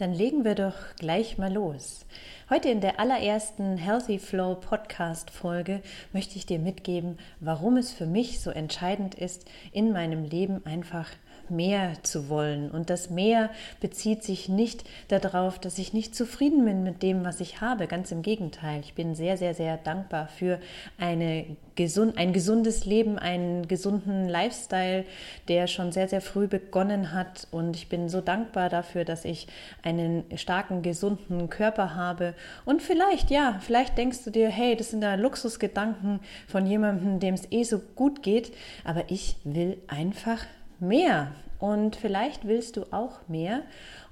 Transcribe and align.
Dann 0.00 0.14
legen 0.14 0.46
wir 0.46 0.54
doch 0.54 0.96
gleich 0.98 1.36
mal 1.36 1.52
los. 1.52 2.06
Heute 2.48 2.70
in 2.70 2.80
der 2.80 2.98
allerersten 2.98 3.76
Healthy 3.76 4.18
Flow 4.18 4.54
Podcast 4.54 5.30
Folge 5.30 5.82
möchte 6.14 6.36
ich 6.36 6.46
dir 6.46 6.58
mitgeben, 6.58 7.18
warum 7.38 7.76
es 7.76 7.92
für 7.92 8.06
mich 8.06 8.40
so 8.40 8.48
entscheidend 8.50 9.14
ist, 9.14 9.44
in 9.72 9.92
meinem 9.92 10.24
Leben 10.24 10.64
einfach 10.64 11.10
mehr 11.50 11.94
zu 12.02 12.28
wollen. 12.28 12.70
Und 12.70 12.90
das 12.90 13.10
mehr 13.10 13.50
bezieht 13.80 14.22
sich 14.22 14.48
nicht 14.48 14.84
darauf, 15.08 15.58
dass 15.58 15.78
ich 15.78 15.92
nicht 15.92 16.14
zufrieden 16.14 16.64
bin 16.64 16.82
mit 16.82 17.02
dem, 17.02 17.24
was 17.24 17.40
ich 17.40 17.60
habe. 17.60 17.86
Ganz 17.86 18.12
im 18.12 18.22
Gegenteil. 18.22 18.80
Ich 18.80 18.94
bin 18.94 19.14
sehr, 19.14 19.36
sehr, 19.36 19.54
sehr 19.54 19.76
dankbar 19.76 20.28
für 20.28 20.58
eine 20.98 21.56
gesund, 21.80 22.18
ein 22.18 22.34
gesundes 22.34 22.84
Leben, 22.84 23.18
einen 23.18 23.66
gesunden 23.66 24.28
Lifestyle, 24.28 25.04
der 25.48 25.66
schon 25.66 25.92
sehr, 25.92 26.08
sehr 26.08 26.20
früh 26.20 26.46
begonnen 26.46 27.12
hat. 27.12 27.48
Und 27.50 27.74
ich 27.74 27.88
bin 27.88 28.10
so 28.10 28.20
dankbar 28.20 28.68
dafür, 28.68 29.04
dass 29.04 29.24
ich 29.24 29.46
einen 29.82 30.24
starken, 30.36 30.82
gesunden 30.82 31.48
Körper 31.48 31.94
habe. 31.94 32.34
Und 32.66 32.82
vielleicht, 32.82 33.30
ja, 33.30 33.58
vielleicht 33.60 33.96
denkst 33.96 34.24
du 34.24 34.30
dir, 34.30 34.50
hey, 34.50 34.76
das 34.76 34.90
sind 34.90 35.00
da 35.00 35.14
Luxusgedanken 35.14 36.20
von 36.46 36.66
jemandem, 36.66 37.18
dem 37.18 37.34
es 37.34 37.50
eh 37.50 37.64
so 37.64 37.78
gut 37.78 38.22
geht. 38.22 38.52
Aber 38.84 39.04
ich 39.08 39.36
will 39.44 39.78
einfach 39.88 40.44
mehr. 40.80 41.32
Und 41.58 41.96
vielleicht 41.96 42.46
willst 42.46 42.76
du 42.76 42.84
auch 42.92 43.28
mehr 43.28 43.62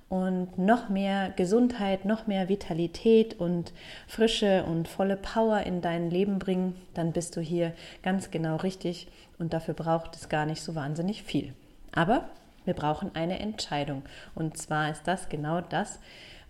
und 0.08 0.58
noch 0.58 0.88
mehr 0.88 1.30
Gesundheit, 1.36 2.04
noch 2.04 2.26
mehr 2.26 2.48
Vitalität 2.48 3.38
und 3.38 3.72
Frische 4.06 4.64
und 4.64 4.88
volle 4.88 5.16
Power 5.16 5.60
in 5.60 5.80
dein 5.80 6.10
Leben 6.10 6.38
bringen, 6.38 6.76
dann 6.94 7.12
bist 7.12 7.36
du 7.36 7.40
hier 7.40 7.72
ganz 8.02 8.30
genau 8.30 8.56
richtig 8.56 9.08
und 9.38 9.52
dafür 9.52 9.74
braucht 9.74 10.16
es 10.16 10.28
gar 10.28 10.46
nicht 10.46 10.62
so 10.62 10.74
wahnsinnig 10.74 11.22
viel. 11.22 11.52
Aber 11.92 12.28
wir 12.64 12.74
brauchen 12.74 13.10
eine 13.14 13.38
Entscheidung 13.38 14.02
und 14.34 14.56
zwar 14.56 14.90
ist 14.90 15.06
das 15.06 15.28
genau 15.28 15.60
das, 15.60 16.00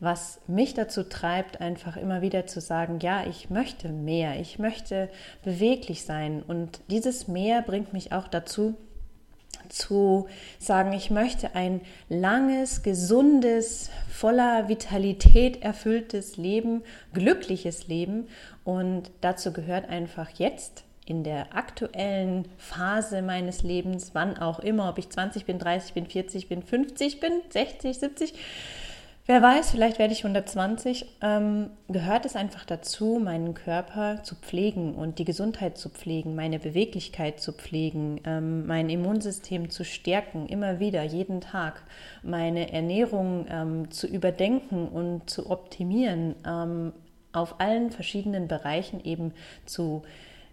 was 0.01 0.41
mich 0.47 0.75
dazu 0.75 1.03
treibt, 1.03 1.61
einfach 1.61 1.97
immer 1.97 2.23
wieder 2.23 2.47
zu 2.47 2.61
sagen, 2.61 3.01
ja, 3.01 3.25
ich 3.27 3.51
möchte 3.51 3.89
mehr, 3.89 4.39
ich 4.39 4.61
möchte 4.61 5.09
beweglich 5.43 6.05
sein 6.05 6.45
und 6.47 6.81
dieses 6.89 7.27
mehr 7.27 7.63
bringt 7.63 7.93
mich 7.93 8.13
auch 8.13 8.29
dazu, 8.29 8.77
zu 9.69 10.27
sagen, 10.59 10.93
ich 10.93 11.11
möchte 11.11 11.55
ein 11.55 11.81
langes, 12.09 12.83
gesundes, 12.83 13.91
voller 14.09 14.69
Vitalität 14.69 15.63
erfülltes 15.63 16.37
Leben, 16.37 16.83
glückliches 17.13 17.89
Leben. 17.89 18.29
Und 18.65 19.11
dazu 19.21 19.53
gehört 19.53 19.89
einfach 19.89 20.31
jetzt 20.31 20.85
in 21.09 21.25
der 21.25 21.57
aktuellen 21.57 22.47
Phase 22.59 23.23
meines 23.23 23.63
Lebens, 23.63 24.11
wann 24.13 24.37
auch 24.37 24.59
immer, 24.59 24.91
ob 24.91 24.99
ich 24.99 25.09
20 25.09 25.47
bin, 25.47 25.59
30 25.59 25.95
bin, 25.95 26.07
40 26.07 26.49
bin, 26.49 26.63
50 26.63 27.21
bin, 27.21 27.33
60, 27.49 27.99
70, 27.99 28.35
Wer 29.31 29.43
weiß, 29.43 29.73
vielleicht 29.73 29.99
werde 29.99 30.15
ich 30.15 30.25
120. 30.25 31.05
Ähm, 31.21 31.69
gehört 31.89 32.25
es 32.25 32.35
einfach 32.35 32.65
dazu, 32.65 33.21
meinen 33.23 33.53
Körper 33.53 34.23
zu 34.23 34.37
pflegen 34.37 34.95
und 34.95 35.19
die 35.19 35.27
Gesundheit 35.27 35.77
zu 35.77 35.91
pflegen, 35.91 36.35
meine 36.35 36.59
Beweglichkeit 36.59 37.39
zu 37.39 37.53
pflegen, 37.53 38.23
ähm, 38.25 38.67
mein 38.67 38.89
Immunsystem 38.89 39.69
zu 39.69 39.85
stärken, 39.85 40.47
immer 40.47 40.81
wieder, 40.81 41.03
jeden 41.03 41.43
Tag, 41.43 41.83
meine 42.23 42.73
Ernährung 42.73 43.45
ähm, 43.51 43.91
zu 43.91 44.07
überdenken 44.07 44.89
und 44.89 45.29
zu 45.29 45.51
optimieren, 45.51 46.35
ähm, 46.47 46.95
auf 47.33 47.61
allen 47.61 47.91
verschiedenen 47.91 48.49
Bereichen 48.49 49.05
eben 49.05 49.35
zu 49.67 50.05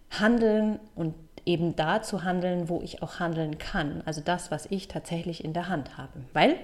handeln 0.10 0.82
und 0.96 1.16
eben 1.46 1.78
da 1.78 2.02
zu 2.02 2.26
handeln, 2.26 2.68
wo 2.68 2.82
ich 2.82 3.02
auch 3.02 3.22
handeln 3.22 3.58
kann. 3.58 4.02
Also 4.06 4.20
das, 4.20 4.52
was 4.52 4.66
ich 4.66 4.90
tatsächlich 4.90 5.46
in 5.46 5.54
der 5.54 5.70
Hand 5.70 5.98
habe. 5.98 6.12
Weil 6.34 6.58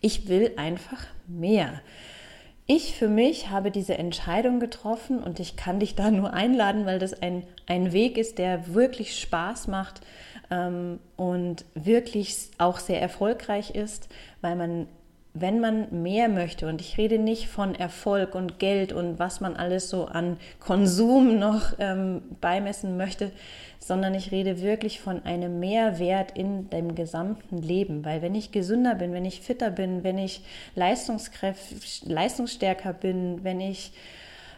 ich 0.00 0.28
will 0.28 0.52
einfach 0.56 1.06
mehr. 1.26 1.80
Ich 2.66 2.94
für 2.94 3.08
mich 3.08 3.48
habe 3.48 3.70
diese 3.70 3.96
Entscheidung 3.96 4.60
getroffen 4.60 5.22
und 5.22 5.40
ich 5.40 5.56
kann 5.56 5.80
dich 5.80 5.94
da 5.94 6.10
nur 6.10 6.34
einladen, 6.34 6.84
weil 6.84 6.98
das 6.98 7.22
ein, 7.22 7.42
ein 7.66 7.92
Weg 7.92 8.18
ist, 8.18 8.36
der 8.36 8.74
wirklich 8.74 9.18
Spaß 9.18 9.68
macht 9.68 10.02
ähm, 10.50 10.98
und 11.16 11.64
wirklich 11.74 12.50
auch 12.58 12.78
sehr 12.78 13.00
erfolgreich 13.00 13.70
ist, 13.70 14.08
weil 14.42 14.54
man 14.54 14.86
wenn 15.40 15.60
man 15.60 16.02
mehr 16.02 16.28
möchte, 16.28 16.68
und 16.68 16.80
ich 16.80 16.98
rede 16.98 17.18
nicht 17.18 17.48
von 17.48 17.74
Erfolg 17.74 18.34
und 18.34 18.58
Geld 18.58 18.92
und 18.92 19.18
was 19.18 19.40
man 19.40 19.56
alles 19.56 19.90
so 19.90 20.06
an 20.06 20.38
Konsum 20.60 21.38
noch 21.38 21.74
ähm, 21.78 22.22
beimessen 22.40 22.96
möchte, 22.96 23.30
sondern 23.78 24.14
ich 24.14 24.32
rede 24.32 24.60
wirklich 24.60 25.00
von 25.00 25.24
einem 25.24 25.60
Mehrwert 25.60 26.36
in 26.36 26.68
dem 26.70 26.94
gesamten 26.94 27.58
Leben. 27.58 28.04
Weil 28.04 28.22
wenn 28.22 28.34
ich 28.34 28.52
gesünder 28.52 28.94
bin, 28.94 29.12
wenn 29.12 29.24
ich 29.24 29.40
fitter 29.40 29.70
bin, 29.70 30.04
wenn 30.04 30.18
ich 30.18 30.42
leistungsstärker 30.74 32.92
bin, 32.92 33.44
wenn 33.44 33.60
ich 33.60 33.92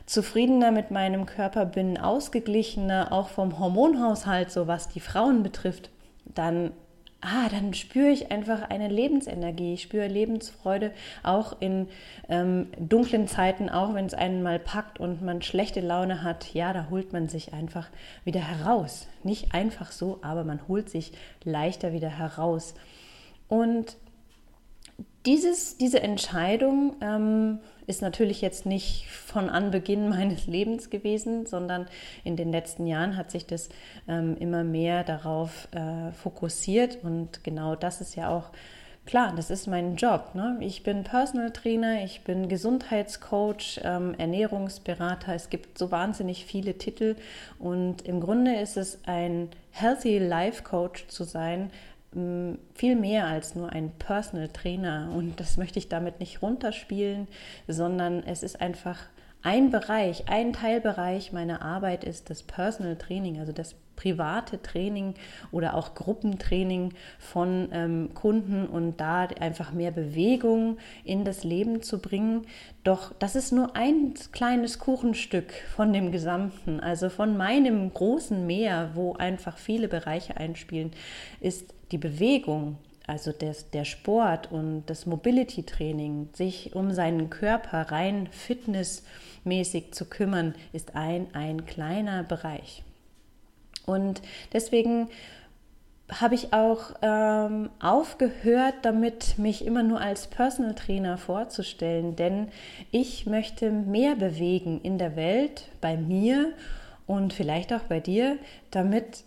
zufriedener 0.06 0.72
mit 0.72 0.90
meinem 0.90 1.26
Körper 1.26 1.66
bin, 1.66 1.96
ausgeglichener, 1.96 3.12
auch 3.12 3.28
vom 3.28 3.58
Hormonhaushalt, 3.58 4.50
so 4.50 4.66
was 4.66 4.88
die 4.88 5.00
Frauen 5.00 5.42
betrifft, 5.42 5.90
dann 6.34 6.72
ah, 7.20 7.48
dann 7.50 7.74
spüre 7.74 8.08
ich 8.08 8.30
einfach 8.32 8.70
eine 8.70 8.88
Lebensenergie, 8.88 9.74
ich 9.74 9.82
spüre 9.82 10.06
Lebensfreude, 10.06 10.92
auch 11.22 11.60
in 11.60 11.88
ähm, 12.28 12.68
dunklen 12.78 13.28
Zeiten, 13.28 13.68
auch 13.68 13.94
wenn 13.94 14.06
es 14.06 14.14
einen 14.14 14.42
mal 14.42 14.58
packt 14.58 15.00
und 15.00 15.22
man 15.22 15.42
schlechte 15.42 15.80
Laune 15.80 16.22
hat, 16.22 16.54
ja, 16.54 16.72
da 16.72 16.88
holt 16.90 17.12
man 17.12 17.28
sich 17.28 17.52
einfach 17.52 17.88
wieder 18.24 18.40
heraus. 18.40 19.06
Nicht 19.22 19.54
einfach 19.54 19.92
so, 19.92 20.18
aber 20.22 20.44
man 20.44 20.66
holt 20.68 20.88
sich 20.88 21.12
leichter 21.44 21.92
wieder 21.92 22.08
heraus. 22.08 22.74
Und 23.48 23.96
dieses, 25.26 25.76
diese 25.76 26.02
Entscheidung 26.02 26.96
ähm, 27.00 27.58
ist 27.86 28.02
natürlich 28.02 28.40
jetzt 28.40 28.66
nicht 28.66 29.06
von 29.08 29.50
Anbeginn 29.50 30.08
meines 30.10 30.46
Lebens 30.46 30.90
gewesen, 30.90 31.46
sondern 31.46 31.86
in 32.24 32.36
den 32.36 32.50
letzten 32.50 32.86
Jahren 32.86 33.16
hat 33.16 33.30
sich 33.30 33.46
das 33.46 33.68
ähm, 34.08 34.36
immer 34.38 34.64
mehr 34.64 35.04
darauf 35.04 35.68
äh, 35.72 36.12
fokussiert 36.12 36.98
und 37.02 37.44
genau 37.44 37.74
das 37.74 38.00
ist 38.00 38.16
ja 38.16 38.30
auch 38.30 38.50
klar, 39.06 39.32
das 39.34 39.50
ist 39.50 39.66
mein 39.66 39.96
Job. 39.96 40.34
Ne? 40.34 40.56
Ich 40.60 40.82
bin 40.82 41.02
Personal 41.02 41.50
Trainer, 41.50 42.04
ich 42.04 42.22
bin 42.22 42.48
Gesundheitscoach, 42.48 43.80
ähm, 43.82 44.14
Ernährungsberater. 44.16 45.34
Es 45.34 45.50
gibt 45.50 45.78
so 45.78 45.90
wahnsinnig 45.90 46.44
viele 46.44 46.78
Titel 46.78 47.16
und 47.58 48.02
im 48.02 48.20
Grunde 48.20 48.54
ist 48.54 48.76
es 48.76 49.00
ein 49.06 49.48
Healthy 49.72 50.18
Life 50.18 50.62
Coach 50.62 51.08
zu 51.08 51.24
sein, 51.24 51.70
viel 52.12 52.96
mehr 52.96 53.26
als 53.26 53.54
nur 53.54 53.70
ein 53.70 53.92
Personal 53.98 54.48
Trainer. 54.48 55.12
Und 55.14 55.38
das 55.38 55.56
möchte 55.56 55.78
ich 55.78 55.88
damit 55.88 56.18
nicht 56.18 56.42
runterspielen, 56.42 57.28
sondern 57.68 58.22
es 58.24 58.42
ist 58.42 58.60
einfach 58.60 58.98
ein 59.42 59.70
Bereich, 59.70 60.28
ein 60.28 60.52
Teilbereich 60.52 61.32
meiner 61.32 61.62
Arbeit 61.62 62.04
ist 62.04 62.28
das 62.28 62.42
Personal 62.42 62.96
Training, 62.96 63.38
also 63.38 63.52
das 63.52 63.74
private 63.96 64.60
Training 64.62 65.14
oder 65.50 65.74
auch 65.74 65.94
Gruppentraining 65.94 66.92
von 67.18 67.68
ähm, 67.72 68.10
Kunden 68.14 68.66
und 68.66 68.98
da 68.98 69.28
einfach 69.40 69.72
mehr 69.72 69.90
Bewegung 69.90 70.78
in 71.04 71.24
das 71.24 71.44
Leben 71.44 71.82
zu 71.82 72.00
bringen. 72.00 72.46
Doch 72.84 73.12
das 73.18 73.34
ist 73.34 73.52
nur 73.52 73.76
ein 73.76 74.14
kleines 74.32 74.78
Kuchenstück 74.78 75.52
von 75.74 75.92
dem 75.92 76.12
Gesamten, 76.12 76.80
also 76.80 77.08
von 77.08 77.36
meinem 77.36 77.92
großen 77.92 78.46
Meer, 78.46 78.90
wo 78.94 79.14
einfach 79.14 79.56
viele 79.58 79.88
Bereiche 79.88 80.36
einspielen, 80.36 80.92
ist 81.40 81.74
die 81.92 81.98
Bewegung, 81.98 82.78
also 83.06 83.32
des, 83.32 83.70
der 83.70 83.84
Sport 83.84 84.52
und 84.52 84.84
das 84.86 85.06
Mobility-Training, 85.06 86.28
sich 86.32 86.74
um 86.76 86.92
seinen 86.92 87.28
Körper 87.28 87.90
rein 87.90 88.28
fitnessmäßig 88.30 89.92
zu 89.92 90.04
kümmern, 90.04 90.54
ist 90.72 90.94
ein, 90.94 91.26
ein 91.34 91.66
kleiner 91.66 92.22
Bereich. 92.22 92.84
Und 93.86 94.22
deswegen 94.52 95.08
habe 96.10 96.34
ich 96.34 96.52
auch 96.52 96.94
ähm, 97.02 97.70
aufgehört, 97.80 98.74
damit 98.82 99.38
mich 99.38 99.64
immer 99.64 99.82
nur 99.82 100.00
als 100.00 100.26
Personal 100.26 100.74
Trainer 100.74 101.18
vorzustellen, 101.18 102.16
denn 102.16 102.48
ich 102.90 103.26
möchte 103.26 103.70
mehr 103.70 104.16
bewegen 104.16 104.80
in 104.82 104.98
der 104.98 105.16
Welt, 105.16 105.68
bei 105.80 105.96
mir 105.96 106.52
und 107.06 107.32
vielleicht 107.32 107.72
auch 107.72 107.82
bei 107.82 108.00
dir, 108.00 108.38
damit 108.70 109.24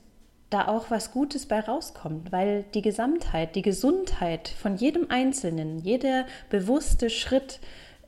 da 0.53 0.67
auch 0.67 0.91
was 0.91 1.11
Gutes 1.11 1.47
bei 1.47 1.59
rauskommt, 1.59 2.31
weil 2.31 2.63
die 2.73 2.81
Gesamtheit, 2.81 3.55
die 3.55 3.61
Gesundheit 3.61 4.47
von 4.47 4.75
jedem 4.75 5.09
Einzelnen, 5.09 5.79
jeder 5.79 6.25
bewusste 6.49 7.09
Schritt 7.09 7.59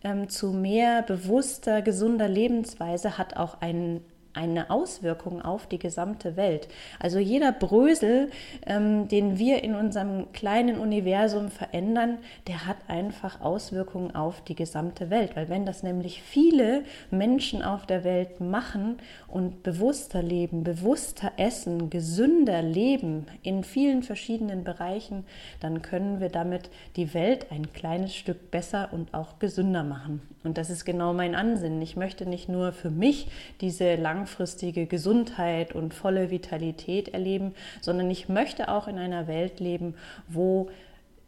ähm, 0.03 0.29
zu 0.29 0.51
mehr 0.51 1.01
bewusster, 1.01 1.81
gesunder 1.81 2.27
Lebensweise 2.27 3.17
hat 3.17 3.35
auch 3.35 3.61
einen 3.61 4.01
eine 4.35 4.69
Auswirkung 4.69 5.41
auf 5.41 5.67
die 5.67 5.79
gesamte 5.79 6.35
Welt. 6.35 6.67
Also 6.99 7.19
jeder 7.19 7.51
Brösel, 7.51 8.29
ähm, 8.65 9.07
den 9.07 9.37
wir 9.37 9.63
in 9.63 9.75
unserem 9.75 10.31
kleinen 10.33 10.77
Universum 10.77 11.49
verändern, 11.49 12.17
der 12.47 12.65
hat 12.65 12.77
einfach 12.87 13.41
Auswirkungen 13.41 14.13
auf 14.15 14.41
die 14.41 14.55
gesamte 14.55 15.09
Welt. 15.09 15.35
Weil 15.35 15.49
wenn 15.49 15.65
das 15.65 15.83
nämlich 15.83 16.21
viele 16.21 16.83
Menschen 17.11 17.61
auf 17.61 17.85
der 17.85 18.03
Welt 18.03 18.39
machen 18.39 18.97
und 19.27 19.63
bewusster 19.63 20.21
leben, 20.21 20.63
bewusster 20.63 21.31
essen, 21.37 21.89
gesünder 21.89 22.61
leben 22.61 23.25
in 23.41 23.63
vielen 23.63 24.03
verschiedenen 24.03 24.63
Bereichen, 24.63 25.25
dann 25.59 25.81
können 25.81 26.19
wir 26.19 26.29
damit 26.29 26.69
die 26.95 27.13
Welt 27.13 27.51
ein 27.51 27.73
kleines 27.73 28.15
Stück 28.15 28.51
besser 28.51 28.89
und 28.91 29.13
auch 29.13 29.39
gesünder 29.39 29.83
machen. 29.83 30.21
Und 30.43 30.57
das 30.57 30.69
ist 30.69 30.85
genau 30.85 31.11
mein 31.13 31.33
Ansinnen. 31.33 31.81
Ich 31.81 31.95
möchte 31.95 32.27
nicht 32.27 32.49
nur 32.49 32.71
für 32.71 32.91
mich 32.91 33.27
diese 33.61 33.95
langfristige 34.25 34.87
Gesundheit 34.87 35.75
und 35.75 35.93
volle 35.93 36.31
Vitalität 36.31 37.09
erleben, 37.09 37.53
sondern 37.79 38.09
ich 38.09 38.27
möchte 38.27 38.69
auch 38.69 38.87
in 38.87 38.97
einer 38.97 39.27
Welt 39.27 39.59
leben, 39.59 39.93
wo 40.27 40.71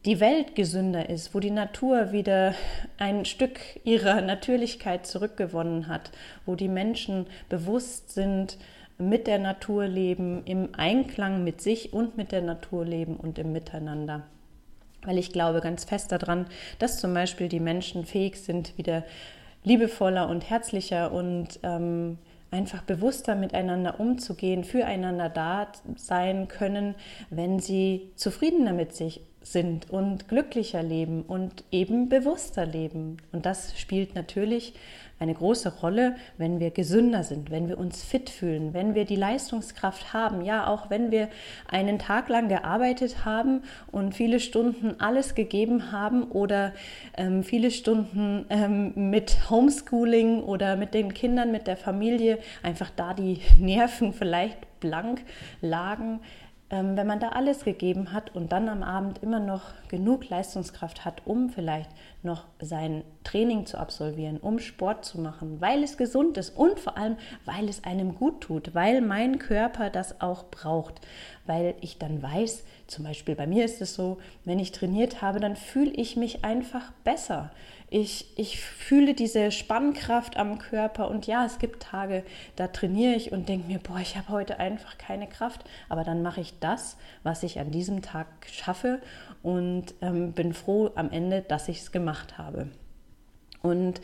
die 0.03 0.19
Welt 0.19 0.55
gesünder 0.55 1.09
ist, 1.11 1.35
wo 1.35 1.39
die 1.39 1.51
Natur 1.51 2.11
wieder 2.11 2.55
ein 2.97 3.25
Stück 3.25 3.59
ihrer 3.83 4.21
Natürlichkeit 4.21 5.05
zurückgewonnen 5.05 5.87
hat, 5.87 6.09
wo 6.47 6.55
die 6.55 6.69
Menschen 6.69 7.27
bewusst 7.49 8.15
sind, 8.15 8.57
mit 8.97 9.27
der 9.27 9.37
Natur 9.37 9.85
leben, 9.85 10.41
im 10.45 10.69
Einklang 10.75 11.43
mit 11.43 11.61
sich 11.61 11.93
und 11.93 12.17
mit 12.17 12.31
der 12.31 12.41
Natur 12.41 12.83
leben 12.83 13.15
und 13.15 13.37
im 13.37 13.51
Miteinander. 13.51 14.23
Weil 15.03 15.19
ich 15.19 15.31
glaube 15.31 15.61
ganz 15.61 15.83
fest 15.83 16.11
daran, 16.11 16.47
dass 16.79 16.99
zum 16.99 17.13
Beispiel 17.13 17.47
die 17.47 17.59
Menschen 17.59 18.05
fähig 18.05 18.37
sind, 18.37 18.75
wieder 18.75 19.03
liebevoller 19.63 20.29
und 20.29 20.49
herzlicher 20.49 21.11
und 21.11 21.59
ähm, 21.61 22.17
einfach 22.51 22.81
bewusster 22.83 23.35
miteinander 23.35 23.99
umzugehen, 23.99 24.63
füreinander 24.63 25.29
da 25.29 25.67
sein 25.95 26.47
können, 26.47 26.95
wenn 27.29 27.59
sie 27.59 28.11
zufriedener 28.15 28.73
mit 28.73 28.95
sich 28.95 29.21
sind 29.51 29.89
und 29.89 30.27
glücklicher 30.27 30.83
leben 30.83 31.23
und 31.23 31.63
eben 31.71 32.09
bewusster 32.09 32.65
leben. 32.65 33.17
Und 33.31 33.45
das 33.45 33.77
spielt 33.79 34.15
natürlich 34.15 34.73
eine 35.19 35.33
große 35.33 35.79
Rolle, 35.79 36.15
wenn 36.37 36.59
wir 36.59 36.69
gesünder 36.69 37.23
sind, 37.23 37.49
wenn 37.49 37.67
wir 37.67 37.79
uns 37.79 38.03
fit 38.03 38.29
fühlen, 38.29 38.73
wenn 38.73 38.93
wir 38.93 39.05
die 39.05 39.15
Leistungskraft 39.15 40.13
haben, 40.13 40.43
ja, 40.43 40.67
auch 40.67 40.89
wenn 40.89 41.09
wir 41.09 41.29
einen 41.67 41.97
Tag 41.97 42.29
lang 42.29 42.49
gearbeitet 42.49 43.25
haben 43.25 43.63
und 43.91 44.13
viele 44.13 44.39
Stunden 44.39 44.99
alles 44.99 45.33
gegeben 45.33 45.91
haben 45.91 46.23
oder 46.31 46.73
ähm, 47.17 47.43
viele 47.43 47.71
Stunden 47.71 48.45
ähm, 48.49 49.09
mit 49.09 49.49
Homeschooling 49.49 50.43
oder 50.43 50.75
mit 50.75 50.93
den 50.93 51.13
Kindern, 51.13 51.51
mit 51.51 51.65
der 51.65 51.77
Familie 51.77 52.37
einfach 52.61 52.91
da 52.95 53.13
die 53.13 53.39
Nerven 53.59 54.13
vielleicht 54.13 54.79
blank 54.79 55.21
lagen, 55.61 56.19
ähm, 56.69 56.97
wenn 56.97 57.07
man 57.07 57.19
da 57.19 57.29
alles 57.29 57.63
gegeben 57.63 58.11
hat 58.11 58.35
und 58.35 58.51
dann 58.51 58.67
am 58.67 58.83
Abend 58.83 59.23
immer 59.23 59.39
noch 59.39 59.61
genug 59.87 60.27
Leistungskraft 60.29 61.05
hat, 61.05 61.21
um 61.25 61.49
vielleicht 61.49 61.89
noch 62.23 62.43
sein 62.59 63.03
Training 63.23 63.65
zu 63.65 63.77
absolvieren, 63.77 64.37
um 64.37 64.59
Sport 64.59 65.05
zu 65.05 65.19
machen, 65.21 65.61
weil 65.61 65.81
es 65.83 65.95
gesund 65.95 66.37
ist 66.37 66.57
und 66.57 66.79
vor 66.79 66.97
allem, 66.97 67.15
weil 67.45 67.69
es 67.69 67.85
einem 67.85 68.15
gut 68.15 68.41
tut, 68.41 68.75
weil 68.75 69.01
mein 69.01 69.39
Körper 69.39 69.89
das 69.89 70.19
auch 70.19 70.45
braucht, 70.51 70.99
weil 71.45 71.75
ich 71.79 71.99
dann 71.99 72.21
weiß, 72.21 72.65
zum 72.87 73.05
Beispiel 73.05 73.35
bei 73.35 73.47
mir 73.47 73.63
ist 73.63 73.81
es 73.81 73.95
so, 73.95 74.17
wenn 74.43 74.59
ich 74.59 74.73
trainiert 74.73 75.21
habe, 75.21 75.39
dann 75.39 75.55
fühle 75.55 75.91
ich 75.91 76.17
mich 76.17 76.43
einfach 76.43 76.91
besser. 77.05 77.51
Ich, 77.89 78.37
ich 78.37 78.59
fühle 78.59 79.13
diese 79.13 79.49
Spannkraft 79.49 80.35
am 80.35 80.59
Körper 80.59 81.09
und 81.09 81.25
ja, 81.25 81.45
es 81.45 81.57
gibt 81.57 81.83
Tage, 81.83 82.23
da 82.57 82.67
trainiere 82.67 83.13
ich 83.13 83.31
und 83.31 83.47
denke 83.47 83.67
mir, 83.67 83.79
boah, 83.79 83.99
ich 83.99 84.17
habe 84.17 84.27
heute 84.27 84.59
einfach 84.59 84.97
keine 84.97 85.27
Kraft, 85.27 85.61
aber 85.87 86.03
dann 86.03 86.21
mache 86.21 86.41
ich 86.41 86.59
das, 86.59 86.97
was 87.23 87.43
ich 87.43 87.59
an 87.59 87.71
diesem 87.71 88.01
Tag 88.01 88.27
schaffe 88.51 89.01
und 89.41 89.93
ähm, 90.01 90.33
bin 90.33 90.53
froh 90.53 90.91
am 90.95 91.11
Ende, 91.11 91.41
dass 91.41 91.69
ich 91.69 91.79
es 91.79 91.93
gemacht 91.93 92.37
habe. 92.37 92.67
Und 93.61 94.01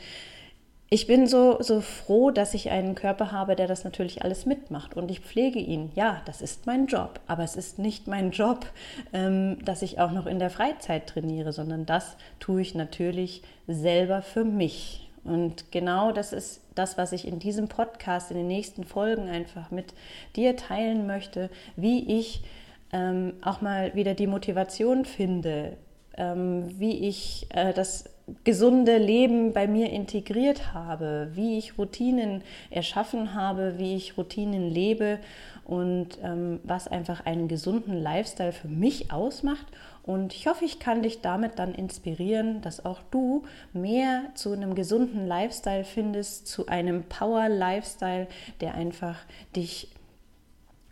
ich 0.93 1.07
bin 1.07 1.25
so, 1.25 1.57
so 1.59 1.81
froh, 1.81 2.29
dass 2.29 2.53
ich 2.53 2.69
einen 2.69 2.93
Körper 2.93 3.31
habe, 3.31 3.55
der 3.55 3.65
das 3.65 3.83
natürlich 3.83 4.23
alles 4.23 4.45
mitmacht 4.45 4.95
und 4.95 5.09
ich 5.09 5.21
pflege 5.21 5.57
ihn. 5.57 5.91
Ja, 5.95 6.21
das 6.27 6.39
ist 6.39 6.67
mein 6.67 6.85
Job, 6.85 7.19
aber 7.25 7.43
es 7.43 7.55
ist 7.55 7.79
nicht 7.79 8.07
mein 8.07 8.29
Job, 8.29 8.67
ähm, 9.11 9.57
dass 9.65 9.81
ich 9.81 9.99
auch 9.99 10.11
noch 10.11 10.27
in 10.27 10.37
der 10.37 10.51
Freizeit 10.51 11.07
trainiere, 11.07 11.51
sondern 11.51 11.87
das 11.87 12.15
tue 12.39 12.61
ich 12.61 12.75
natürlich 12.75 13.41
selber 13.65 14.21
für 14.21 14.45
mich. 14.45 15.09
Und 15.23 15.71
genau 15.71 16.11
das 16.11 16.31
ist 16.31 16.61
das, 16.75 16.95
was 16.95 17.11
ich 17.11 17.27
in 17.27 17.39
diesem 17.39 17.69
Podcast, 17.69 18.29
in 18.29 18.37
den 18.37 18.47
nächsten 18.47 18.83
Folgen 18.83 19.29
einfach 19.29 19.71
mit 19.71 19.95
dir 20.35 20.55
teilen 20.55 21.07
möchte, 21.07 21.49
wie 21.75 22.19
ich 22.19 22.43
ähm, 22.91 23.33
auch 23.41 23.61
mal 23.61 23.95
wieder 23.95 24.13
die 24.13 24.27
Motivation 24.27 25.05
finde, 25.05 25.75
ähm, 26.17 26.79
wie 26.79 27.07
ich 27.07 27.47
äh, 27.49 27.73
das 27.73 28.12
gesunde 28.43 28.97
Leben 28.97 29.51
bei 29.51 29.67
mir 29.67 29.89
integriert 29.89 30.73
habe, 30.73 31.31
wie 31.33 31.57
ich 31.57 31.77
Routinen 31.77 32.41
erschaffen 32.69 33.33
habe, 33.33 33.77
wie 33.77 33.95
ich 33.95 34.17
Routinen 34.17 34.69
lebe 34.69 35.19
und 35.65 36.19
ähm, 36.23 36.59
was 36.63 36.87
einfach 36.87 37.25
einen 37.25 37.47
gesunden 37.47 38.01
Lifestyle 38.01 38.53
für 38.53 38.67
mich 38.67 39.11
ausmacht. 39.11 39.65
Und 40.03 40.33
ich 40.33 40.47
hoffe, 40.47 40.65
ich 40.65 40.79
kann 40.79 41.01
dich 41.01 41.21
damit 41.21 41.59
dann 41.59 41.73
inspirieren, 41.73 42.61
dass 42.61 42.83
auch 42.85 43.01
du 43.11 43.43
mehr 43.71 44.23
zu 44.35 44.51
einem 44.51 44.75
gesunden 44.75 45.27
Lifestyle 45.27 45.85
findest, 45.85 46.47
zu 46.47 46.67
einem 46.67 47.03
Power-Lifestyle, 47.03 48.27
der 48.59 48.75
einfach 48.75 49.17
dich 49.55 49.89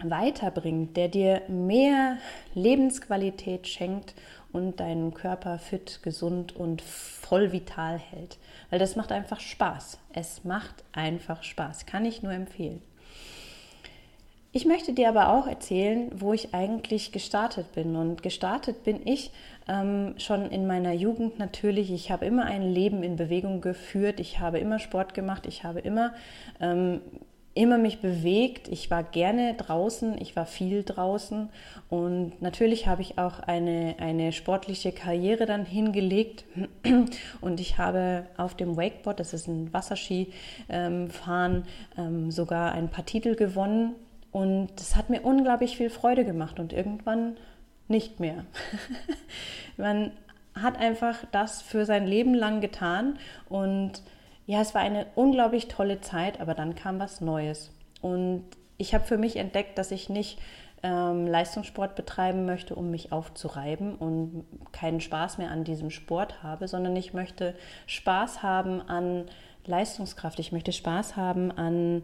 weiterbringt, 0.04 0.98
der 0.98 1.10
dir 1.10 1.42
mehr 1.48 2.18
Lebensqualität 2.56 3.68
schenkt 3.68 4.16
und 4.53 4.80
deinen 4.80 5.13
Körper 5.13 5.59
fit, 5.59 6.00
gesund 6.03 6.56
und 6.56 6.81
voll 6.81 7.51
vital 7.51 7.98
hält. 7.98 8.38
Weil 8.69 8.80
das 8.80 8.95
macht 8.95 9.12
einfach 9.12 9.39
Spaß. 9.39 10.00
Es 10.13 10.44
macht 10.44 10.83
einfach 10.92 11.44
Spaß. 11.44 11.86
Kann 11.86 12.06
ich 12.06 12.24
nur 12.24 12.33
empfehlen. 12.33 12.81
Ich 14.53 14.65
möchte 14.65 14.92
dir 14.92 15.07
aber 15.07 15.30
auch 15.30 15.48
erzählen, 15.48 16.12
wo 16.13 16.33
ich 16.33 16.53
eigentlich 16.53 17.13
gestartet 17.13 17.71
bin. 17.74 17.95
Und 17.95 18.21
gestartet 18.21 18.83
bin 18.83 19.07
ich 19.07 19.31
ähm, 19.69 20.15
schon 20.18 20.50
in 20.50 20.68
meiner 20.68 20.92
Jugend 20.92 21.39
natürlich. 21.39 21.89
Ich 21.92 22.12
habe 22.12 22.25
immer 22.25 22.46
ein 22.46 22.63
Leben 22.63 23.01
in 23.01 23.15
Bewegung 23.15 23.62
geführt. 23.62 24.20
Ich 24.20 24.39
habe 24.39 24.60
immer 24.60 24.79
Sport 24.79 25.13
gemacht. 25.13 25.46
Ich 25.46 25.63
habe 25.63 25.79
immer 25.79 26.13
ähm, 26.60 27.00
immer 27.53 27.77
mich 27.77 28.00
bewegt. 28.00 28.70
Ich 28.70 28.89
war 28.89 29.03
gerne 29.03 29.55
draußen, 29.55 30.20
ich 30.22 30.36
war 30.36 30.46
viel 30.46 30.84
draußen 30.84 31.50
und 31.89 32.41
natürlich 32.41 32.88
habe 32.88 33.01
ich 33.01 33.17
auch 33.17 33.39
eine, 33.39 33.96
eine 34.00 34.31
sportliche 34.31 34.93
Karriere 34.93 35.46
dann 35.46 35.65
hingelegt 35.65 36.46
und 37.41 37.60
ich 37.60 37.77
habe 37.77 38.25
auf 38.38 38.55
dem 38.55 38.77
Wakeboard, 38.77 39.20
das 39.20 39.34
ist 39.34 39.48
ein 39.48 39.74
Wasserskifahren, 39.74 41.63
ähm, 41.98 42.31
sogar 42.31 42.72
ein 42.72 42.89
paar 42.89 43.05
Titel 43.05 43.36
gewonnen 43.36 43.96
und 44.31 44.70
das 44.77 44.96
hat 44.96 45.10
mir 45.10 45.22
unglaublich 45.22 45.75
viel 45.75 45.89
Freude 45.89 46.24
gemacht 46.24 46.58
und 46.60 46.72
irgendwann 46.72 47.36
nicht 47.89 48.22
mehr. 48.22 48.46
Man 49.77 50.12
hat 50.55 50.77
einfach 50.77 51.17
das 51.31 51.62
für 51.62 51.86
sein 51.86 52.08
Leben 52.08 52.34
lang 52.34 52.62
getan 52.62 53.17
und 53.50 54.01
ja, 54.51 54.60
es 54.60 54.75
war 54.75 54.81
eine 54.81 55.05
unglaublich 55.15 55.70
tolle 55.70 56.01
Zeit, 56.01 56.41
aber 56.41 56.53
dann 56.53 56.75
kam 56.75 57.00
was 57.00 57.22
Neues. 57.22 57.72
Und 58.01 58.43
ich 58.77 58.93
habe 58.93 59.05
für 59.05 59.17
mich 59.17 59.38
entdeckt, 59.38 59.77
dass 59.77 59.91
ich 59.91 60.10
nicht 60.10 60.39
ähm, 60.84 61.25
Leistungssport 61.25 61.96
betreiben 61.96 62.46
möchte, 62.46 62.75
um 62.75 62.91
mich 62.91 63.13
aufzureiben 63.13 63.96
und 63.96 64.43
keinen 64.74 65.00
Spaß 65.00 65.38
mehr 65.38 65.51
an 65.51 65.63
diesem 65.63 65.89
Sport 65.89 66.43
habe, 66.43 66.67
sondern 66.67 66.98
ich 66.98 67.13
möchte 67.13 67.55
Spaß 67.86 68.43
haben 68.43 68.81
an 68.81 69.29
Leistungskraft. 69.67 70.38
Ich 70.39 70.51
möchte 70.51 70.74
Spaß 70.74 71.15
haben 71.15 71.53
an 71.53 72.03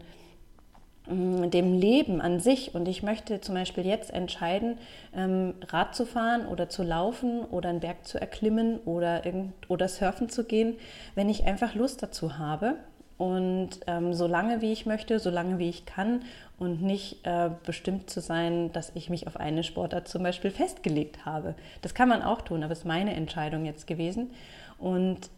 dem 1.08 1.78
Leben 1.78 2.20
an 2.20 2.40
sich. 2.40 2.74
Und 2.74 2.88
ich 2.88 3.02
möchte 3.02 3.40
zum 3.40 3.54
Beispiel 3.54 3.86
jetzt 3.86 4.12
entscheiden, 4.12 4.78
ähm, 5.14 5.54
Rad 5.68 5.94
zu 5.94 6.06
fahren 6.06 6.46
oder 6.46 6.68
zu 6.68 6.82
laufen 6.82 7.44
oder 7.44 7.70
einen 7.70 7.80
Berg 7.80 8.06
zu 8.06 8.20
erklimmen 8.20 8.78
oder, 8.84 9.24
irgend, 9.24 9.52
oder 9.68 9.88
surfen 9.88 10.28
zu 10.28 10.44
gehen, 10.44 10.76
wenn 11.14 11.28
ich 11.28 11.44
einfach 11.44 11.74
Lust 11.74 12.02
dazu 12.02 12.38
habe. 12.38 12.74
Und 13.16 13.70
ähm, 13.88 14.14
so 14.14 14.28
lange 14.28 14.60
wie 14.60 14.72
ich 14.72 14.86
möchte, 14.86 15.18
so 15.18 15.28
lange 15.28 15.58
wie 15.58 15.68
ich 15.68 15.86
kann 15.86 16.20
und 16.56 16.82
nicht 16.82 17.26
äh, 17.26 17.50
bestimmt 17.66 18.08
zu 18.10 18.20
sein, 18.20 18.70
dass 18.72 18.92
ich 18.94 19.10
mich 19.10 19.26
auf 19.26 19.36
eine 19.38 19.64
Sportart 19.64 20.06
zum 20.06 20.22
Beispiel 20.22 20.52
festgelegt 20.52 21.26
habe. 21.26 21.56
Das 21.82 21.94
kann 21.94 22.08
man 22.08 22.22
auch 22.22 22.42
tun, 22.42 22.62
aber 22.62 22.72
es 22.72 22.80
ist 22.80 22.84
meine 22.84 23.14
Entscheidung 23.14 23.64
jetzt 23.64 23.88
gewesen. 23.88 24.30
Und 24.78 25.30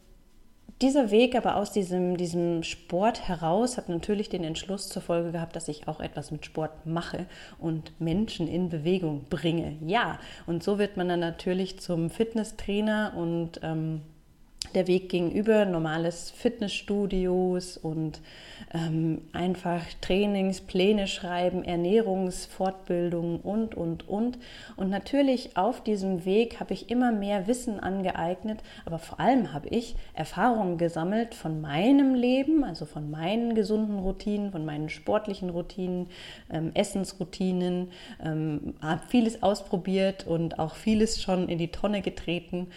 dieser 0.80 1.10
Weg 1.10 1.36
aber 1.36 1.56
aus 1.56 1.72
diesem, 1.72 2.16
diesem 2.16 2.62
Sport 2.62 3.28
heraus 3.28 3.76
hat 3.76 3.88
natürlich 3.88 4.28
den 4.28 4.44
Entschluss 4.44 4.88
zur 4.88 5.02
Folge 5.02 5.32
gehabt, 5.32 5.54
dass 5.54 5.68
ich 5.68 5.88
auch 5.88 6.00
etwas 6.00 6.30
mit 6.30 6.46
Sport 6.46 6.86
mache 6.86 7.26
und 7.58 8.00
Menschen 8.00 8.48
in 8.48 8.70
Bewegung 8.70 9.26
bringe. 9.28 9.76
Ja, 9.86 10.18
und 10.46 10.62
so 10.62 10.78
wird 10.78 10.96
man 10.96 11.08
dann 11.08 11.20
natürlich 11.20 11.78
zum 11.80 12.08
Fitnesstrainer 12.08 13.12
und 13.16 13.60
ähm, 13.62 14.00
der 14.74 14.86
Weg 14.86 15.08
gegenüber 15.08 15.64
normales 15.64 16.30
Fitnessstudios 16.30 17.76
und 17.76 18.20
ähm, 18.72 19.22
einfach 19.32 19.82
Trainingspläne 20.00 21.06
schreiben, 21.06 21.64
Ernährungsfortbildungen 21.64 23.40
und, 23.40 23.74
und, 23.74 24.08
und. 24.08 24.38
Und 24.76 24.90
natürlich 24.90 25.56
auf 25.56 25.82
diesem 25.82 26.24
Weg 26.24 26.60
habe 26.60 26.74
ich 26.74 26.90
immer 26.90 27.10
mehr 27.12 27.46
Wissen 27.46 27.80
angeeignet, 27.80 28.60
aber 28.84 28.98
vor 28.98 29.18
allem 29.18 29.52
habe 29.52 29.68
ich 29.68 29.96
Erfahrungen 30.14 30.78
gesammelt 30.78 31.34
von 31.34 31.60
meinem 31.60 32.14
Leben, 32.14 32.64
also 32.64 32.84
von 32.84 33.10
meinen 33.10 33.54
gesunden 33.54 33.98
Routinen, 33.98 34.52
von 34.52 34.64
meinen 34.64 34.88
sportlichen 34.88 35.50
Routinen, 35.50 36.06
ähm, 36.52 36.70
Essensroutinen, 36.74 37.90
ähm, 38.24 38.74
habe 38.80 39.02
vieles 39.08 39.42
ausprobiert 39.42 40.26
und 40.26 40.58
auch 40.58 40.74
vieles 40.74 41.20
schon 41.20 41.48
in 41.48 41.58
die 41.58 41.72
Tonne 41.72 42.02
getreten. 42.02 42.68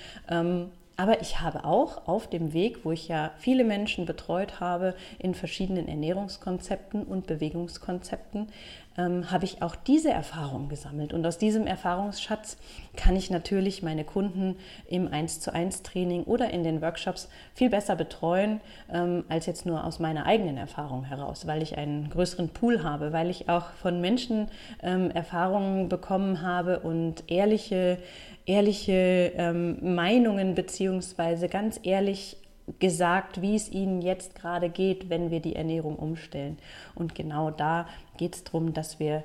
Aber 0.96 1.22
ich 1.22 1.40
habe 1.40 1.66
auch 1.66 2.08
auf 2.08 2.30
dem 2.30 2.54
Weg, 2.54 2.86
wo 2.86 2.92
ich 2.92 3.08
ja 3.08 3.32
viele 3.38 3.64
Menschen 3.64 4.06
betreut 4.06 4.60
habe 4.60 4.94
in 5.18 5.34
verschiedenen 5.34 5.88
Ernährungskonzepten 5.88 7.04
und 7.04 7.26
Bewegungskonzepten, 7.26 8.48
ähm, 8.96 9.32
habe 9.32 9.46
ich 9.46 9.64
auch 9.64 9.76
diese 9.76 10.12
Erfahrung 10.12 10.70
gesammelt. 10.70 11.14
Und 11.14 11.26
aus 11.26 11.40
diesem 11.40 11.66
Erfahrungsschatz 11.66 12.58
kann 12.96 13.16
ich 13.16 13.32
natürlich 13.32 13.82
meine 13.82 14.04
Kunden 14.04 14.56
im 14.88 15.12
1 15.12 15.40
zu 15.40 15.52
1 15.52 15.82
Training 15.82 16.26
oder 16.26 16.52
in 16.52 16.64
den 16.64 16.82
Workshops 16.82 17.28
viel 17.56 17.72
besser 17.72 17.96
betreuen, 17.96 18.62
ähm, 18.92 19.24
als 19.30 19.48
jetzt 19.48 19.66
nur 19.66 19.84
aus 19.84 19.98
meiner 19.98 20.28
eigenen 20.28 20.58
Erfahrung 20.58 21.06
heraus, 21.06 21.48
weil 21.48 21.64
ich 21.64 21.78
einen 21.78 22.10
größeren 22.12 22.50
Pool 22.50 22.84
habe, 22.84 23.14
weil 23.14 23.32
ich 23.32 23.50
auch 23.50 23.72
von 23.72 24.00
Menschen 24.00 24.48
ähm, 24.84 25.10
Erfahrungen 25.10 25.90
bekommen 25.90 26.44
habe 26.44 26.82
und 26.82 27.24
ehrliche 27.32 27.98
ehrliche 28.46 29.32
ähm, 29.36 29.96
Meinungen 29.96 30.56
beziehungsweise 30.56 31.48
ganz 31.48 31.80
ehrlich 31.84 32.38
gesagt, 32.80 33.42
wie 33.42 33.56
es 33.56 33.72
ihnen 33.72 34.02
jetzt 34.02 34.36
gerade 34.36 34.70
geht, 34.70 35.10
wenn 35.10 35.32
wir 35.32 35.40
die 35.40 35.56
Ernährung 35.56 35.96
umstellen. 35.96 36.58
Und 36.96 37.16
genau 37.16 37.52
da 37.52 37.88
geht 38.18 38.36
es 38.36 38.44
darum, 38.44 38.74
dass 38.74 39.00
wir 39.00 39.24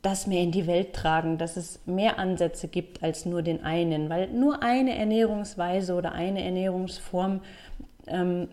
das 0.00 0.26
mehr 0.26 0.42
in 0.42 0.50
die 0.50 0.66
Welt 0.66 0.94
tragen, 0.94 1.38
dass 1.38 1.56
es 1.56 1.80
mehr 1.86 2.18
Ansätze 2.18 2.66
gibt 2.68 3.02
als 3.02 3.24
nur 3.24 3.42
den 3.42 3.62
einen, 3.62 4.08
weil 4.10 4.28
nur 4.28 4.62
eine 4.62 4.96
Ernährungsweise 4.96 5.94
oder 5.94 6.12
eine 6.12 6.42
Ernährungsform, 6.42 7.40
ähm, 8.08 8.48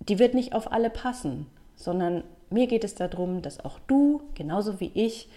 die 0.00 0.18
wird 0.18 0.34
nicht 0.34 0.54
auf 0.54 0.72
alle 0.72 0.88
passen, 0.88 1.46
sondern 1.74 2.22
mir 2.48 2.66
geht 2.66 2.84
es 2.84 2.94
darum, 2.94 3.42
dass 3.42 3.62
auch 3.62 3.78
du, 3.86 4.22
genauso 4.34 4.80
wie 4.80 4.90
ich, 4.94 5.28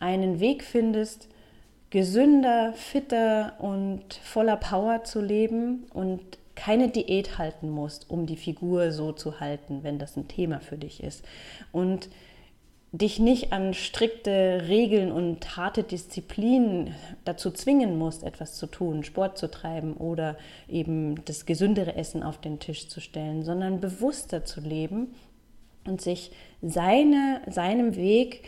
einen 0.00 0.40
Weg 0.40 0.64
findest, 0.64 1.28
gesünder, 1.90 2.72
fitter 2.74 3.54
und 3.58 4.14
voller 4.22 4.56
Power 4.56 5.04
zu 5.04 5.20
leben 5.20 5.84
und 5.92 6.20
keine 6.54 6.88
Diät 6.88 7.38
halten 7.38 7.70
musst, 7.70 8.10
um 8.10 8.26
die 8.26 8.36
Figur 8.36 8.90
so 8.90 9.12
zu 9.12 9.40
halten, 9.40 9.80
wenn 9.82 9.98
das 9.98 10.16
ein 10.16 10.26
Thema 10.26 10.60
für 10.60 10.78
dich 10.78 11.02
ist. 11.02 11.24
Und 11.70 12.08
dich 12.92 13.18
nicht 13.18 13.52
an 13.52 13.74
strikte 13.74 14.64
Regeln 14.68 15.12
und 15.12 15.56
harte 15.56 15.82
Disziplinen 15.82 16.94
dazu 17.24 17.50
zwingen 17.50 17.98
musst, 17.98 18.24
etwas 18.24 18.56
zu 18.56 18.66
tun, 18.66 19.04
Sport 19.04 19.36
zu 19.36 19.50
treiben 19.50 19.94
oder 19.94 20.36
eben 20.68 21.22
das 21.26 21.46
gesündere 21.46 21.96
Essen 21.96 22.22
auf 22.22 22.40
den 22.40 22.58
Tisch 22.58 22.88
zu 22.88 23.00
stellen, 23.00 23.44
sondern 23.44 23.80
bewusster 23.80 24.44
zu 24.44 24.60
leben 24.60 25.14
und 25.84 26.00
sich 26.00 26.30
seine, 26.62 27.42
seinem 27.48 27.96
Weg, 27.96 28.44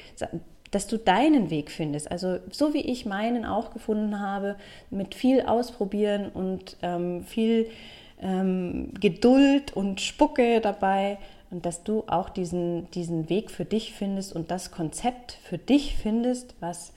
dass 0.70 0.86
du 0.86 0.98
deinen 0.98 1.50
Weg 1.50 1.70
findest. 1.70 2.10
Also 2.10 2.38
so 2.50 2.74
wie 2.74 2.80
ich 2.80 3.06
meinen 3.06 3.44
auch 3.44 3.72
gefunden 3.72 4.20
habe, 4.20 4.56
mit 4.90 5.14
viel 5.14 5.42
Ausprobieren 5.42 6.28
und 6.28 6.76
ähm, 6.82 7.24
viel 7.24 7.70
ähm, 8.20 8.92
Geduld 9.00 9.74
und 9.74 10.00
Spucke 10.00 10.60
dabei 10.60 11.18
und 11.50 11.64
dass 11.64 11.84
du 11.84 12.04
auch 12.06 12.28
diesen, 12.28 12.90
diesen 12.90 13.30
Weg 13.30 13.50
für 13.50 13.64
dich 13.64 13.94
findest 13.94 14.34
und 14.34 14.50
das 14.50 14.70
Konzept 14.70 15.32
für 15.42 15.58
dich 15.58 15.96
findest, 15.96 16.54
was 16.60 16.92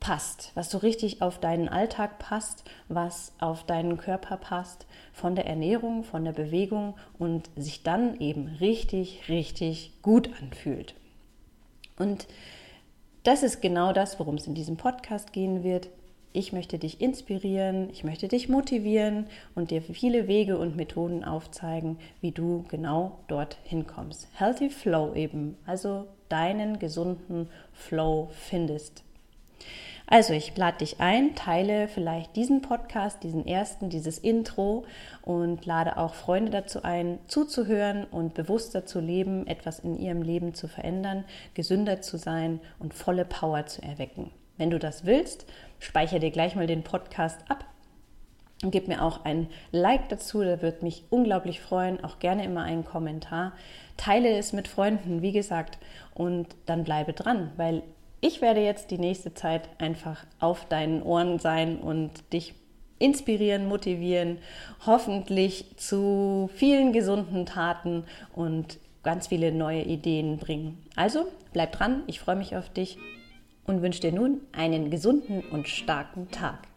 passt, 0.00 0.52
was 0.54 0.70
so 0.70 0.78
richtig 0.78 1.22
auf 1.22 1.38
deinen 1.40 1.68
Alltag 1.68 2.18
passt, 2.18 2.64
was 2.88 3.32
auf 3.38 3.64
deinen 3.64 3.96
Körper 3.96 4.36
passt, 4.36 4.86
von 5.12 5.34
der 5.34 5.46
Ernährung, 5.46 6.04
von 6.04 6.24
der 6.24 6.32
Bewegung 6.32 6.94
und 7.18 7.50
sich 7.56 7.82
dann 7.82 8.20
eben 8.20 8.46
richtig, 8.60 9.28
richtig 9.28 9.92
gut 10.02 10.30
anfühlt. 10.40 10.94
Und 11.96 12.28
das 13.28 13.42
ist 13.42 13.60
genau 13.60 13.92
das, 13.92 14.18
worum 14.18 14.36
es 14.36 14.46
in 14.46 14.54
diesem 14.54 14.78
Podcast 14.78 15.34
gehen 15.34 15.62
wird. 15.62 15.90
Ich 16.32 16.54
möchte 16.54 16.78
dich 16.78 17.02
inspirieren, 17.02 17.90
ich 17.90 18.02
möchte 18.02 18.26
dich 18.26 18.48
motivieren 18.48 19.26
und 19.54 19.70
dir 19.70 19.82
viele 19.82 20.28
Wege 20.28 20.56
und 20.56 20.76
Methoden 20.76 21.24
aufzeigen, 21.24 21.98
wie 22.22 22.30
du 22.32 22.64
genau 22.70 23.18
dort 23.28 23.58
hinkommst. 23.64 24.28
Healthy 24.32 24.70
Flow 24.70 25.14
eben, 25.14 25.58
also 25.66 26.06
deinen 26.30 26.78
gesunden 26.78 27.50
Flow 27.74 28.30
findest. 28.32 29.04
Also 30.10 30.32
ich 30.32 30.56
lade 30.56 30.78
dich 30.78 31.00
ein, 31.00 31.34
teile 31.34 31.86
vielleicht 31.86 32.34
diesen 32.34 32.62
Podcast, 32.62 33.22
diesen 33.22 33.46
ersten, 33.46 33.90
dieses 33.90 34.16
Intro 34.16 34.86
und 35.20 35.66
lade 35.66 35.98
auch 35.98 36.14
Freunde 36.14 36.50
dazu 36.50 36.82
ein, 36.82 37.18
zuzuhören 37.26 38.04
und 38.04 38.32
bewusster 38.32 38.86
zu 38.86 39.00
leben, 39.00 39.46
etwas 39.46 39.80
in 39.80 39.98
ihrem 39.98 40.22
Leben 40.22 40.54
zu 40.54 40.66
verändern, 40.66 41.24
gesünder 41.52 42.00
zu 42.00 42.16
sein 42.16 42.60
und 42.78 42.94
volle 42.94 43.26
Power 43.26 43.66
zu 43.66 43.82
erwecken. 43.82 44.30
Wenn 44.56 44.70
du 44.70 44.78
das 44.78 45.04
willst, 45.04 45.44
speichere 45.78 46.20
dir 46.20 46.30
gleich 46.30 46.56
mal 46.56 46.66
den 46.66 46.84
Podcast 46.84 47.38
ab 47.48 47.66
und 48.62 48.70
gib 48.70 48.88
mir 48.88 49.02
auch 49.02 49.26
ein 49.26 49.48
Like 49.72 50.08
dazu, 50.08 50.42
da 50.42 50.62
wird 50.62 50.82
mich 50.82 51.04
unglaublich 51.10 51.60
freuen, 51.60 52.02
auch 52.02 52.18
gerne 52.18 52.44
immer 52.44 52.62
einen 52.62 52.86
Kommentar. 52.86 53.52
Teile 53.98 54.36
es 54.38 54.54
mit 54.54 54.68
Freunden, 54.68 55.20
wie 55.20 55.32
gesagt, 55.32 55.78
und 56.14 56.46
dann 56.64 56.82
bleibe 56.82 57.12
dran, 57.12 57.52
weil 57.58 57.82
ich 58.20 58.40
werde 58.40 58.60
jetzt 58.60 58.90
die 58.90 58.98
nächste 58.98 59.34
Zeit 59.34 59.68
einfach 59.78 60.24
auf 60.40 60.64
deinen 60.66 61.02
Ohren 61.02 61.38
sein 61.38 61.78
und 61.78 62.10
dich 62.32 62.54
inspirieren, 62.98 63.68
motivieren, 63.68 64.38
hoffentlich 64.84 65.76
zu 65.76 66.50
vielen 66.54 66.92
gesunden 66.92 67.46
Taten 67.46 68.04
und 68.34 68.78
ganz 69.02 69.28
viele 69.28 69.52
neue 69.52 69.82
Ideen 69.82 70.38
bringen. 70.38 70.78
Also 70.96 71.28
bleib 71.52 71.72
dran, 71.72 72.02
ich 72.06 72.20
freue 72.20 72.36
mich 72.36 72.56
auf 72.56 72.68
dich 72.68 72.98
und 73.66 73.82
wünsche 73.82 74.00
dir 74.00 74.12
nun 74.12 74.40
einen 74.52 74.90
gesunden 74.90 75.42
und 75.50 75.68
starken 75.68 76.30
Tag. 76.30 76.67